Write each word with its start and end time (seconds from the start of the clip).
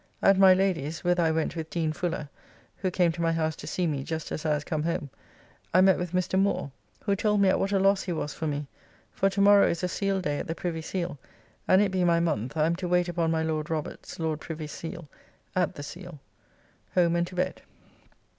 At 0.23 0.35
my 0.39 0.51
Lady's 0.51 1.03
(whither 1.03 1.21
I 1.21 1.29
went 1.29 1.55
with 1.55 1.69
Dean 1.69 1.93
Fuller, 1.93 2.27
who 2.77 2.89
came 2.89 3.11
to 3.11 3.21
my 3.21 3.31
house 3.31 3.55
to 3.57 3.67
see 3.67 3.85
me 3.85 4.03
just 4.03 4.31
as 4.31 4.47
I 4.47 4.55
was 4.55 4.63
come 4.63 4.81
home) 4.81 5.11
I 5.75 5.81
met 5.81 5.99
with 5.99 6.11
Mr. 6.11 6.39
Moore, 6.39 6.71
who 7.01 7.15
told 7.15 7.39
me 7.39 7.49
at 7.49 7.59
what 7.59 7.71
a 7.71 7.77
loss 7.77 8.01
he 8.01 8.11
was 8.11 8.33
for 8.33 8.47
me, 8.47 8.65
for 9.11 9.29
to 9.29 9.39
morrow 9.41 9.67
is 9.67 9.83
a 9.83 9.87
Seal 9.87 10.19
day 10.19 10.39
at 10.39 10.47
the 10.47 10.55
Privy 10.55 10.81
Seal, 10.81 11.19
and 11.67 11.83
it 11.83 11.91
being 11.91 12.07
my 12.07 12.19
month, 12.19 12.57
I 12.57 12.65
am 12.65 12.75
to 12.77 12.87
wait 12.87 13.09
upon 13.09 13.29
my 13.29 13.43
Lord 13.43 13.69
Roberts, 13.69 14.17
Lord 14.17 14.41
Privy 14.41 14.65
Seal, 14.65 15.07
at 15.55 15.75
the 15.75 15.83
Seal. 15.83 16.17
Home 16.95 17.15
and 17.15 17.27
to 17.27 17.35
bed. 17.35 17.61